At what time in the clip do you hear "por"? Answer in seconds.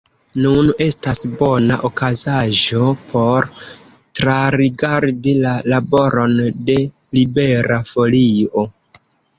3.11-3.49